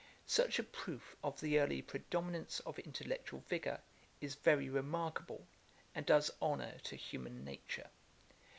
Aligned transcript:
Such 0.25 0.57
a 0.57 0.63
proof 0.63 1.15
of 1.23 1.39
the 1.41 1.59
early 1.59 1.83
predominance 1.83 2.59
of 2.61 2.79
intellectual 2.79 3.41
vigour 3.41 3.81
is 4.19 4.33
very 4.33 4.67
remarkable, 4.67 5.45
and 5.93 6.07
does 6.07 6.31
honour 6.41 6.79
to 6.85 6.95
human 6.95 7.45
nature. 7.45 7.91